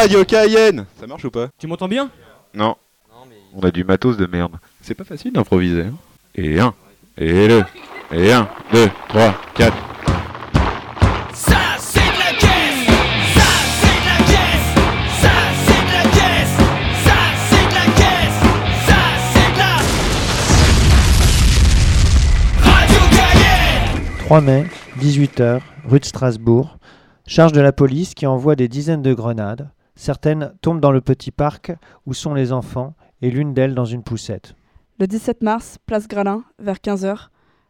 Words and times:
Radio 0.00 0.24
Cayenne 0.24 0.86
Ça 0.98 1.06
marche 1.06 1.24
ou 1.26 1.30
pas 1.30 1.48
Tu 1.58 1.66
m'entends 1.66 1.86
bien 1.88 2.10
Non. 2.54 2.74
On 3.54 3.60
a 3.60 3.70
du 3.70 3.84
matos 3.84 4.16
de 4.16 4.24
merde. 4.26 4.56
C'est 4.80 4.94
pas 4.94 5.04
facile 5.04 5.32
d'improviser. 5.34 5.82
hein. 5.82 5.94
Et 6.34 6.58
un, 6.58 6.72
et 7.18 7.48
deux, 7.48 7.62
et 8.12 8.32
un, 8.32 8.48
deux, 8.72 8.88
trois, 9.08 9.34
quatre. 9.54 9.76
Ça 11.34 11.58
c'est 11.78 11.98
de 12.00 12.18
la 12.18 12.32
caisse, 12.38 12.86
ça 13.34 13.50
c'est 13.80 14.00
de 14.00 14.06
la 14.06 14.16
caisse, 14.30 14.72
ça 15.20 15.34
c'est 15.66 15.82
de 15.84 15.92
la 15.92 16.04
caisse, 16.16 16.56
ça 17.04 17.18
c'est 17.50 17.66
de 17.68 17.74
la 17.74 17.86
caisse, 18.00 18.40
ça 18.86 19.00
c'est 19.34 19.52
de 19.52 19.58
la 19.58 19.74
Radio 22.70 23.02
Cayenne. 23.10 24.16
3 24.20 24.40
mai, 24.40 24.66
18h, 25.00 25.60
rue 25.84 26.00
de 26.00 26.04
Strasbourg. 26.06 26.78
Charge 27.26 27.52
de 27.52 27.60
la 27.60 27.72
police 27.72 28.14
qui 28.14 28.26
envoie 28.26 28.54
des 28.56 28.68
dizaines 28.68 29.02
de 29.02 29.12
grenades. 29.12 29.68
Certaines 29.94 30.52
tombent 30.60 30.80
dans 30.80 30.92
le 30.92 31.00
petit 31.00 31.30
parc 31.30 31.72
où 32.06 32.14
sont 32.14 32.34
les 32.34 32.52
enfants 32.52 32.94
et 33.22 33.30
l'une 33.30 33.54
d'elles 33.54 33.74
dans 33.74 33.84
une 33.84 34.02
poussette. 34.02 34.54
Le 34.98 35.06
17 35.06 35.42
mars, 35.42 35.78
place 35.86 36.08
Gralin, 36.08 36.44
vers 36.58 36.76
15h, 36.76 37.28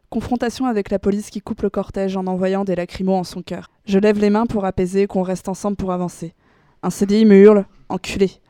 confrontation 0.09 0.67
avec 0.67 0.91
la 0.91 0.99
police 0.99 1.31
qui 1.31 1.41
coupe 1.41 1.63
le 1.63 1.71
cortège 1.71 2.17
en 2.17 2.27
envoyant 2.27 2.65
des 2.65 2.75
lacrymos 2.75 3.15
en 3.17 3.25
son 3.25 3.43
cœur. 3.43 3.71
Je 3.87 3.99
lève 3.99 4.19
les 4.19 4.31
mains 4.31 4.47
pour 4.47 4.65
apaiser 4.65 5.07
qu'on 5.07 5.23
reste 5.23 5.49
ensemble 5.49 5.77
pour 5.77 5.93
avancer. 5.93 6.35
Un 6.83 6.91
CDI 6.91 7.25
me 7.25 7.37
hurle 7.37 7.65
Enculé 7.89 8.41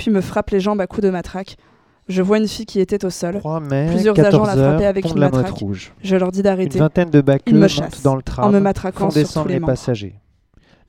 puis 0.00 0.10
me 0.10 0.22
frappe 0.22 0.50
les 0.50 0.60
jambes 0.60 0.80
à 0.80 0.86
coups 0.86 1.02
de 1.02 1.10
matraque. 1.10 1.56
Je 2.08 2.22
vois 2.22 2.38
une 2.38 2.48
fille 2.48 2.64
qui 2.64 2.80
était 2.80 3.04
au 3.04 3.10
sol. 3.10 3.38
3 3.38 3.60
mai, 3.60 3.86
Plusieurs 3.90 4.16
14 4.16 4.34
agents 4.34 4.44
la 4.46 4.68
frappaient 4.68 4.86
avec 4.86 5.04
une 5.04 5.18
matraque. 5.18 5.50
Rouge. 5.50 5.92
Je 6.02 6.16
leur 6.16 6.32
dis 6.32 6.38
Une 6.38 6.44
d'arrêter. 6.44 6.78
vingtaine 6.78 7.10
de 7.10 7.22
Ils 7.46 7.54
me 7.54 7.68
chassent, 7.68 8.02
dans 8.02 8.16
le 8.16 8.22
tram, 8.22 8.46
en 8.46 8.50
me 8.50 8.60
matraquant 8.60 9.10
sur 9.10 9.28
tous 9.30 9.46
les 9.48 9.54
les 9.54 9.60
membres. 9.60 9.72
passagers. 9.72 10.18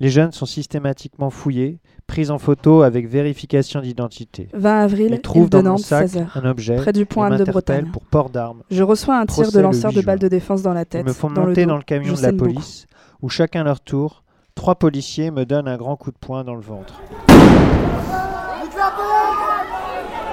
Les 0.02 0.09
jeunes 0.09 0.31
sont 0.31 0.47
systématiquement 0.47 1.30
fouillés, 1.30 1.80
pris 2.07 2.31
en 2.31 2.39
photo 2.39 2.81
avec 2.81 3.07
vérification 3.07 3.81
d'identité. 3.81 4.47
20 4.52 4.80
avril, 4.81 5.09
Ils 5.11 5.21
trouvent 5.21 5.44
île 5.44 5.49
de 5.52 5.57
dans 5.57 5.61
mon 5.63 5.69
Nantes, 5.73 5.80
sac 5.81 6.07
16h. 6.07 6.25
un 6.33 6.45
objet 6.49 6.75
Près 6.77 6.91
du 6.91 7.05
point 7.05 7.30
de 7.38 7.44
Bretagne. 7.44 7.85
pour 7.94 8.02
port 8.05 8.31
d'armes. 8.31 8.63
Je 8.72 8.81
reçois 8.81 9.19
un 9.19 9.27
tir 9.27 9.52
de 9.52 9.59
lanceur 9.59 9.91
8 9.91 9.97
de 9.97 10.02
balles 10.02 10.17
de 10.17 10.27
défense 10.27 10.63
dans 10.63 10.73
la 10.73 10.85
tête. 10.85 11.03
Ils 11.05 11.09
me 11.09 11.13
font 11.13 11.29
dans 11.29 11.45
monter 11.45 11.61
le 11.61 11.67
dans 11.67 11.77
le 11.77 11.83
camion 11.83 12.16
Je 12.16 12.19
de 12.22 12.25
la 12.25 12.31
beaucoup. 12.31 12.45
police, 12.45 12.88
où 13.22 13.29
chacun 13.29 13.63
leur 13.63 13.79
tour, 13.79 14.23
trois 14.55 14.73
policiers 14.73 15.29
me 15.29 15.45
donnent 15.45 15.67
un 15.67 15.77
grand 15.77 15.97
coup 15.97 16.09
de 16.09 16.17
poing 16.17 16.44
dans 16.44 16.55
le 16.55 16.61
ventre. 16.61 16.99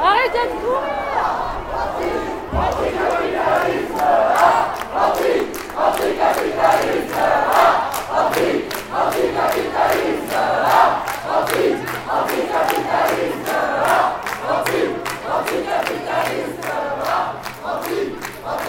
Arrêtez 0.00 0.48
de 0.48 0.60
courir 0.62 1.98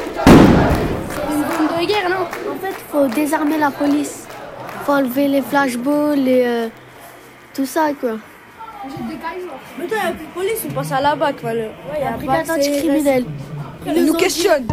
Une 0.09 1.41
bombe 1.43 1.79
de 1.79 1.85
guerre, 1.85 2.09
non 2.09 2.25
En 2.51 2.55
fait, 2.55 2.75
faut 2.99 3.07
désarmer 3.07 3.57
la 3.57 3.71
police. 3.71 4.27
Faut 4.85 4.93
enlever 4.93 5.27
les 5.27 5.41
flashballs 5.41 6.27
et 6.27 6.45
euh, 6.45 6.67
tout 7.53 7.65
ça, 7.65 7.93
quoi. 7.99 8.17
Mais 9.77 9.87
toi, 9.87 9.97
de 10.11 10.33
police, 10.33 10.65
on 10.69 10.73
passe 10.73 10.91
à 10.91 11.01
la 11.01 11.15
BAC, 11.15 11.35
voilà. 11.41 11.63
Ouais, 11.63 12.01
y 12.01 12.03
a 12.03 12.17
Brigade 12.17 12.49
anticriminelle. 12.49 13.25
Ils 13.85 14.05
nous 14.05 14.13
questionnent. 14.13 14.67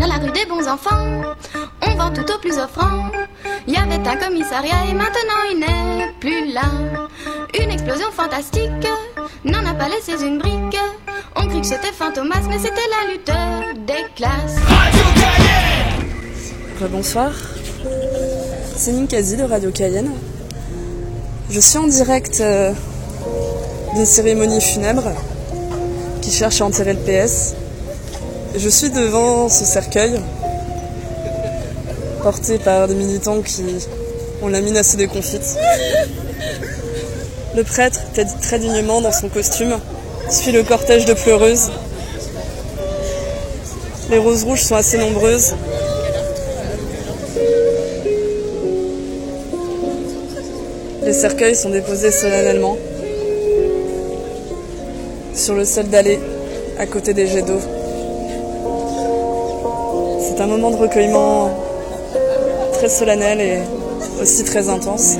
Dans 0.00 0.06
la 0.06 0.16
rue 0.16 0.30
des 0.30 0.44
bons 0.46 0.68
enfants, 0.68 1.22
on 1.86 1.94
vend 1.94 2.12
tout 2.12 2.30
au 2.30 2.38
plus 2.38 2.58
offrant. 2.58 3.10
Il 3.66 3.72
y 3.72 3.76
avait 3.76 4.06
un 4.06 4.16
commissariat 4.16 4.84
et 4.90 4.94
maintenant 4.94 5.42
il 5.50 5.58
n'est 5.60 6.12
plus 6.20 6.52
là. 6.52 6.68
Une 7.58 7.70
explosion 7.70 8.10
fantastique 8.10 8.70
n'en 9.44 9.64
a 9.64 9.74
pas 9.74 9.88
laissé 9.88 10.22
une 10.22 10.38
brique. 10.38 10.78
Que 11.60 11.62
c'était 11.62 11.92
fantomas, 11.92 12.42
mais 12.48 12.58
c'était 12.58 12.74
la 12.90 13.12
lutte 13.12 13.86
des 13.86 14.04
classes. 14.16 14.56
Bonsoir. 16.90 17.30
C'est 18.76 18.92
Ninkasi 18.92 19.36
de 19.36 19.44
Radio 19.44 19.70
Cayenne. 19.70 20.10
Je 21.48 21.60
suis 21.60 21.78
en 21.78 21.86
direct 21.86 22.40
euh, 22.40 22.72
d'une 23.94 24.04
cérémonie 24.04 24.60
funèbre 24.60 25.12
qui 26.20 26.32
cherche 26.32 26.60
à 26.60 26.64
enterrer 26.64 26.94
le 26.94 26.98
PS. 26.98 27.54
Je 28.56 28.68
suis 28.68 28.90
devant 28.90 29.48
ce 29.48 29.64
cercueil 29.64 30.20
porté 32.22 32.58
par 32.58 32.88
des 32.88 32.94
militants 32.94 33.42
qui 33.42 33.64
ont 34.42 34.48
la 34.48 34.60
mine 34.60 34.76
assez 34.76 34.96
déconfite. 34.96 35.56
Le 37.56 37.62
prêtre, 37.62 38.00
très 38.42 38.58
dignement 38.58 39.00
dans 39.00 39.12
son 39.12 39.28
costume, 39.28 39.78
suit 40.30 40.52
le 40.52 40.62
cortège 40.62 41.04
de 41.04 41.14
pleureuses. 41.14 41.70
Les 44.10 44.18
roses 44.18 44.44
rouges 44.44 44.62
sont 44.62 44.74
assez 44.74 44.98
nombreuses. 44.98 45.54
Les 51.02 51.12
cercueils 51.12 51.54
sont 51.54 51.70
déposés 51.70 52.10
solennellement 52.10 52.76
sur 55.34 55.54
le 55.54 55.64
sol 55.64 55.88
d'allée 55.88 56.18
à 56.78 56.86
côté 56.86 57.12
des 57.12 57.26
jets 57.26 57.42
d'eau. 57.42 57.60
C'est 60.20 60.40
un 60.40 60.46
moment 60.46 60.70
de 60.70 60.76
recueillement 60.76 61.50
très 62.72 62.88
solennel 62.88 63.40
et 63.40 63.58
aussi 64.20 64.44
très 64.44 64.68
intense. 64.68 65.16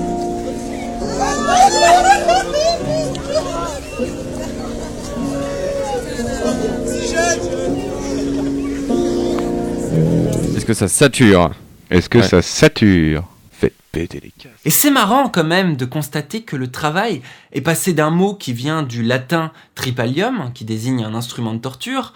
Est-ce 10.56 10.64
que 10.64 10.74
ça 10.74 10.88
sature 10.88 11.50
Est-ce 11.90 12.08
que 12.08 12.18
Ouais. 12.18 12.24
ça 12.28 12.42
sature 12.42 13.24
Faites 13.52 13.74
péter 13.92 14.20
les 14.22 14.30
casques. 14.30 14.54
Et 14.64 14.70
c'est 14.70 14.90
marrant 14.90 15.28
quand 15.28 15.44
même 15.44 15.76
de 15.76 15.84
constater 15.84 16.42
que 16.42 16.56
le 16.56 16.70
travail 16.70 17.22
est 17.52 17.60
passé 17.60 17.92
d'un 17.92 18.10
mot 18.10 18.34
qui 18.34 18.52
vient 18.52 18.82
du 18.82 19.02
latin 19.02 19.52
tripalium, 19.74 20.50
qui 20.54 20.64
désigne 20.64 21.04
un 21.04 21.14
instrument 21.14 21.54
de 21.54 21.58
torture, 21.60 22.12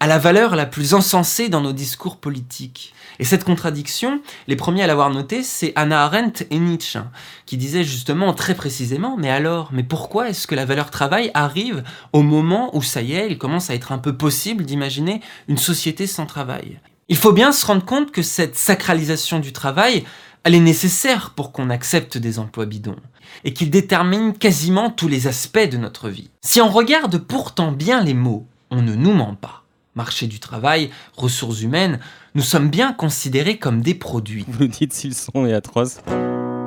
à 0.00 0.06
la 0.06 0.18
valeur 0.18 0.56
la 0.56 0.64
plus 0.64 0.94
encensée 0.94 1.50
dans 1.50 1.60
nos 1.60 1.74
discours 1.74 2.16
politiques. 2.16 2.94
Et 3.18 3.24
cette 3.24 3.44
contradiction, 3.44 4.22
les 4.48 4.56
premiers 4.56 4.82
à 4.82 4.86
l'avoir 4.86 5.10
notée, 5.10 5.42
c'est 5.42 5.74
Hannah 5.76 6.04
Arendt 6.04 6.46
et 6.50 6.58
Nietzsche, 6.58 6.98
hein, 6.98 7.10
qui 7.44 7.58
disaient 7.58 7.84
justement 7.84 8.32
très 8.32 8.54
précisément, 8.54 9.18
mais 9.18 9.28
alors, 9.28 9.68
mais 9.72 9.82
pourquoi 9.82 10.30
est-ce 10.30 10.46
que 10.46 10.54
la 10.54 10.64
valeur 10.64 10.90
travail 10.90 11.30
arrive 11.34 11.84
au 12.14 12.22
moment 12.22 12.74
où 12.74 12.82
ça 12.82 13.02
y 13.02 13.12
est, 13.12 13.30
il 13.30 13.36
commence 13.36 13.68
à 13.68 13.74
être 13.74 13.92
un 13.92 13.98
peu 13.98 14.16
possible 14.16 14.64
d'imaginer 14.64 15.20
une 15.48 15.58
société 15.58 16.06
sans 16.06 16.24
travail? 16.24 16.80
Il 17.10 17.16
faut 17.18 17.32
bien 17.32 17.52
se 17.52 17.66
rendre 17.66 17.84
compte 17.84 18.10
que 18.10 18.22
cette 18.22 18.56
sacralisation 18.56 19.38
du 19.38 19.52
travail, 19.52 20.04
elle 20.44 20.54
est 20.54 20.60
nécessaire 20.60 21.34
pour 21.36 21.52
qu'on 21.52 21.68
accepte 21.68 22.16
des 22.16 22.38
emplois 22.38 22.64
bidons 22.64 22.96
et 23.44 23.52
qu'il 23.52 23.68
détermine 23.68 24.32
quasiment 24.32 24.88
tous 24.88 25.08
les 25.08 25.26
aspects 25.26 25.58
de 25.58 25.76
notre 25.76 26.08
vie. 26.08 26.30
Si 26.40 26.62
on 26.62 26.70
regarde 26.70 27.18
pourtant 27.18 27.70
bien 27.70 28.02
les 28.02 28.14
mots, 28.14 28.46
on 28.70 28.80
ne 28.80 28.94
nous 28.94 29.12
ment 29.12 29.34
pas. 29.34 29.64
Marché 30.00 30.26
du 30.26 30.40
travail, 30.40 30.88
ressources 31.14 31.60
humaines, 31.60 32.00
nous 32.34 32.40
sommes 32.40 32.70
bien 32.70 32.94
considérés 32.94 33.58
comme 33.58 33.82
des 33.82 33.92
produits. 33.92 34.46
Vous 34.48 34.66
dites 34.66 34.94
si 34.94 35.08
le 35.08 35.14
son 35.14 35.44
est 35.44 35.52
atroce. 35.52 35.98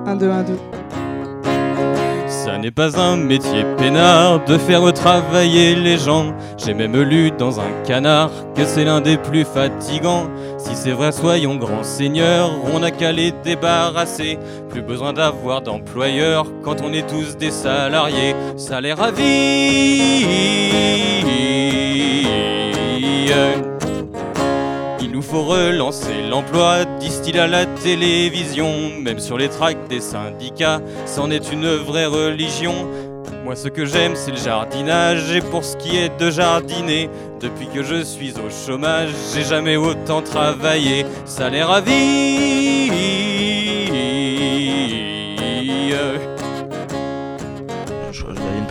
1, 0.06 0.16
2, 0.18 0.30
1, 0.30 0.44
2. 0.44 0.54
Ça 2.28 2.60
n'est 2.60 2.70
pas 2.70 3.02
un 3.02 3.18
métier 3.18 3.66
peinard 3.76 4.46
de 4.46 4.60
faire 4.60 4.94
travailler 4.94 5.74
les 5.74 5.98
gens. 5.98 6.36
J'ai 6.64 6.76
même 6.76 6.96
lu 7.02 7.32
dans 7.32 7.60
un 7.60 7.72
canard 7.84 8.30
que 8.54 8.66
c'est 8.66 8.86
l'un 8.86 9.02
des 9.02 9.18
plus 9.18 9.46
fatigants. 9.46 10.30
Si 10.60 10.76
c'est 10.76 10.92
vrai, 10.92 11.12
soyons 11.12 11.56
grands 11.56 11.82
seigneurs, 11.82 12.52
on 12.72 12.82
n'a 12.82 12.92
qu'à 12.92 13.12
les 13.12 13.32
débarrasser. 13.44 14.38
Plus 14.70 14.84
besoin 14.84 15.12
d'avoir 15.12 15.64
d'employeurs 15.64 16.46
quand 16.62 16.82
on 16.84 16.94
est 16.94 17.10
tous 17.10 17.36
des 17.36 17.50
salariés. 17.50 18.36
Salaire 18.58 19.02
à 19.02 19.10
vie. 19.10 20.54
Il 25.02 25.12
nous 25.12 25.22
faut 25.22 25.44
relancer 25.44 26.22
l'emploi, 26.30 26.86
disent-ils 27.00 27.40
à 27.40 27.48
la 27.48 27.66
télévision. 27.66 28.92
Même 29.00 29.20
sur 29.20 29.38
les 29.38 29.50
tracts 29.50 29.90
des 29.90 30.02
syndicats, 30.02 30.82
c'en 31.06 31.30
est 31.30 31.52
une 31.52 31.76
vraie 31.76 32.06
religion. 32.06 32.74
Moi, 33.44 33.56
ce 33.56 33.68
que 33.68 33.86
j'aime, 33.86 34.16
c'est 34.16 34.32
le 34.32 34.38
jardinage. 34.38 35.32
Et 35.36 35.42
pour 35.42 35.64
ce 35.64 35.76
qui 35.78 35.98
est 35.98 36.18
de 36.18 36.32
jardiner, 36.32 37.10
depuis 37.42 37.68
que 37.68 37.84
je 37.84 38.02
suis 38.04 38.34
au 38.34 38.50
chômage, 38.50 39.10
j'ai 39.34 39.44
jamais 39.44 39.76
autant 39.76 40.22
travaillé. 40.22 41.06
Salaire 41.26 41.70
à 41.70 41.82
vie. 41.82 43.33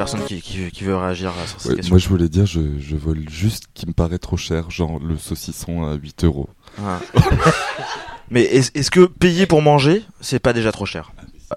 Personne 0.05 0.25
qui, 0.27 0.41
qui, 0.43 0.71
qui 0.71 0.85
veut 0.85 0.97
réagir 0.97 1.33
sur 1.47 1.61
cette 1.61 1.71
Ouais, 1.71 1.77
question. 1.77 1.93
moi 1.95 1.99
je 1.99 2.09
voulais 2.09 2.29
dire, 2.29 2.47
je, 2.47 2.61
je 2.79 2.97
vole 2.97 3.29
juste 3.29 3.65
qui 3.75 3.87
me 3.87 3.93
paraît 3.93 4.19
trop 4.19 4.37
cher, 4.37 4.71
genre 4.71 4.99
le 5.01 5.17
saucisson 5.17 5.85
à 5.87 5.95
8 5.95 6.25
euros. 6.25 6.49
Ah. 6.83 6.99
Mais 8.31 8.43
est- 8.43 8.75
est-ce 8.77 8.91
que 8.91 9.05
payer 9.07 9.47
pour 9.47 9.63
manger, 9.63 10.03
c'est 10.21 10.39
pas 10.39 10.53
déjà 10.53 10.73
trop 10.73 10.87
cher? 10.87 11.13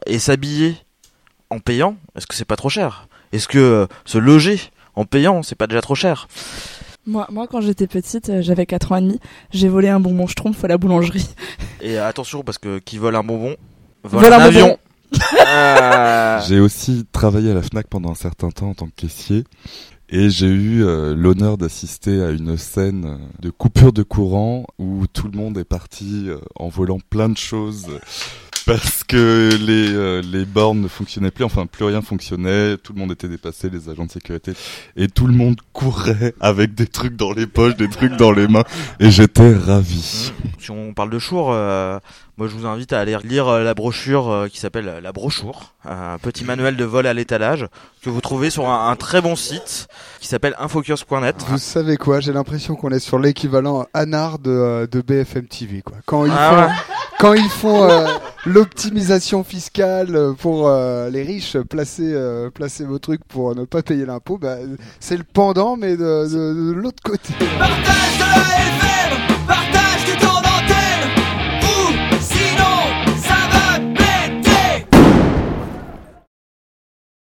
Et 0.08 0.20
s'habiller 0.20 0.76
en 1.50 1.60
payant, 1.60 1.96
est-ce 2.16 2.28
que 2.28 2.36
c'est 2.36 2.44
pas 2.46 2.58
trop 2.58 2.70
cher? 2.70 3.08
Est-ce 3.32 3.48
que 3.48 3.58
euh, 3.60 3.88
se 4.06 4.18
loger 4.18 4.60
en 4.96 5.06
payant, 5.06 5.42
c'est 5.44 5.56
pas 5.56 5.68
déjà 5.68 5.82
trop 5.82 5.96
cher? 5.96 6.28
Moi, 7.08 7.28
moi, 7.30 7.48
quand 7.48 7.62
j'étais 7.62 7.88
petite, 7.88 8.30
euh, 8.30 8.42
j'avais 8.42 8.66
4 8.66 8.92
ans 8.92 8.96
et 8.98 9.02
demi, 9.02 9.20
j'ai 9.52 9.70
volé 9.70 9.88
un 9.90 10.00
bonbon 10.00 10.28
schtroumpf 10.28 10.64
à 10.64 10.68
la 10.68 10.78
boulangerie. 10.78 11.30
Et 11.82 11.98
attention, 11.98 12.44
parce 12.44 12.58
que 12.58 12.80
qui 12.80 12.98
vole 12.98 13.16
un 13.16 13.24
bonbon, 13.24 13.56
vole, 14.04 14.24
Vole 14.24 14.34
un, 14.34 14.40
un 14.40 14.40
bonbon. 14.40 14.48
avion. 14.48 14.78
J'ai 16.42 16.60
aussi 16.60 17.06
travaillé 17.12 17.52
à 17.52 17.54
la 17.54 17.62
FNAC 17.62 17.88
pendant 17.88 18.12
un 18.12 18.16
certain 18.16 18.50
temps 18.50 18.70
en 18.70 18.74
tant 18.74 18.88
que 18.88 18.96
caissier. 18.96 19.44
Et 20.10 20.30
j'ai 20.30 20.48
eu 20.48 20.84
euh, 20.84 21.16
l'honneur 21.16 21.58
d'assister 21.58 22.22
à 22.22 22.30
une 22.30 22.58
scène 22.58 23.18
de 23.40 23.50
coupure 23.50 23.92
de 23.92 24.04
courant 24.04 24.66
où 24.78 25.08
tout 25.08 25.28
le 25.32 25.38
monde 25.38 25.58
est 25.58 25.66
parti 25.66 26.26
euh, 26.28 26.38
en 26.56 26.68
volant 26.68 27.00
plein 27.10 27.28
de 27.28 27.38
choses 27.38 27.88
parce 28.66 29.04
que 29.04 29.50
les, 29.60 29.94
euh, 29.94 30.22
les 30.22 30.46
bornes 30.46 30.82
ne 30.82 30.88
fonctionnaient 30.88 31.32
plus, 31.32 31.44
enfin 31.44 31.66
plus 31.66 31.86
rien 31.86 32.02
fonctionnait, 32.02 32.78
tout 32.78 32.94
le 32.94 33.00
monde 33.00 33.12
était 33.12 33.28
dépassé, 33.28 33.70
les 33.70 33.90
agents 33.90 34.06
de 34.06 34.12
sécurité, 34.12 34.54
et 34.96 35.08
tout 35.08 35.28
le 35.28 35.34
monde 35.34 35.58
courait 35.74 36.34
avec 36.40 36.74
des 36.74 36.88
trucs 36.88 37.16
dans 37.16 37.32
les 37.34 37.48
poches, 37.48 37.76
des 37.76 37.90
trucs 37.90 38.16
dans 38.18 38.32
les 38.32 38.48
mains, 38.48 38.64
et 39.00 39.12
j'étais 39.12 39.54
ravi. 39.54 40.32
si 40.60 40.72
on 40.72 40.94
parle 40.94 41.12
de 41.12 41.20
Chour, 41.20 41.50
euh, 41.52 42.00
moi 42.38 42.48
je 42.48 42.54
vous 42.56 42.66
invite 42.66 42.92
à 42.94 43.00
aller 43.00 43.16
lire 43.24 43.48
euh, 43.48 43.64
la 43.64 43.74
brochure 43.74 44.30
euh, 44.30 44.48
qui 44.48 44.60
s'appelle 44.60 44.88
euh, 44.88 45.02
La 45.02 45.12
Brochure, 45.12 45.74
un 45.88 46.18
petit 46.18 46.44
manuel 46.44 46.76
de 46.76 46.84
vol 46.84 47.06
à 47.08 47.14
l'étalage 47.14 47.68
que 48.02 48.10
vous 48.10 48.22
trouvez 48.22 48.50
sur 48.50 48.68
un, 48.70 48.90
un 48.90 48.96
très 48.96 49.22
bon 49.22 49.36
site 49.36 49.88
qui 50.20 50.28
s'appelle 50.28 50.56
infocus.net. 50.60 51.36
Vous 51.48 51.58
savez 51.60 51.98
quoi? 51.98 52.20
J'ai 52.20 52.34
l'impression 52.34 52.76
qu'on 52.76 52.90
est 52.90 53.00
sur 53.00 53.20
l'équivalent 53.20 53.86
anard 53.94 54.40
de, 54.40 54.50
euh, 54.52 54.88
de 54.88 55.02
BFM 55.02 55.46
TV. 55.48 55.82
Quoi. 55.82 55.98
Quand 56.06 56.26
ils 56.26 56.32
Ah 56.36 56.50
font, 56.50 56.62
ouais. 56.68 56.96
Quand 57.20 57.34
ils 57.34 57.50
font 57.50 57.84
euh, 57.90 58.06
l'optimisation 58.46 59.44
fiscale 59.44 60.16
euh, 60.16 60.34
pour 60.34 60.68
euh, 60.68 61.10
les 61.10 61.24
riches, 61.24 61.58
placer, 61.58 62.12
euh, 62.14 62.50
vos 62.82 63.00
trucs 63.00 63.24
pour 63.26 63.56
ne 63.56 63.66
pas 63.66 63.82
payer 63.82 64.06
l'impôt, 64.06 64.38
bah, 64.38 64.58
c'est 65.00 65.18
le 65.18 65.24
pendant, 65.24 65.78
mais 65.78 65.98
de, 65.98 66.28
de- 66.28 66.68
de 66.68 66.72
l'autre 66.74 67.02
côté. 67.04 67.34
Partage 67.60 69.35